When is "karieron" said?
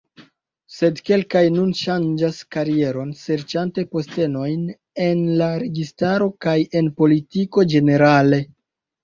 2.55-3.11